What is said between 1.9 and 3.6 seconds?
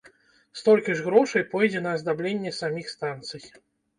аздабленне саміх станцый.